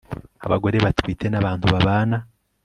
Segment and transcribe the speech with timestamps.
[0.45, 2.17] abagore batwite n'abantu babana